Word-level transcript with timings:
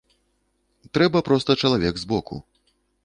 Трэба 0.97 1.23
проста 1.27 1.57
чалавек 1.67 1.95
з 2.05 2.11
боку. 2.15 2.35